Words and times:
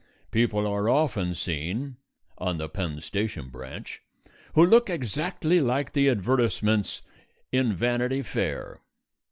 People 0.31 0.65
are 0.65 0.89
often 0.89 1.35
seen 1.35 1.97
(on 2.39 2.57
the 2.57 2.67
Penn 2.67 3.01
Station 3.01 3.49
branch) 3.49 4.01
who 4.55 4.65
look 4.65 4.89
exactly 4.89 5.59
like 5.59 5.93
the 5.93 6.07
advertisements 6.09 7.03
in 7.51 7.71
Vanity 7.71 8.23
Fair. 8.23 8.79